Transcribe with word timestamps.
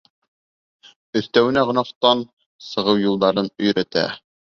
Өҫтәүенә 1.19 1.63
гонаһтан 1.71 2.23
сығыу 2.69 2.99
юлдарын 3.03 3.51
өйрәтә. 3.67 4.07